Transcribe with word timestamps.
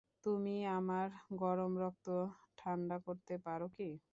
তুমি 0.23 0.55
আমার 0.77 1.07
গরম 1.41 1.71
রক্ত 1.83 2.07
ঠাণ্ডা 2.57 2.97
করতে 3.05 3.33
পার 3.45 3.61
কি? 3.69 3.89